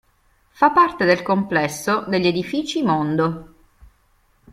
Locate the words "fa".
0.49-0.71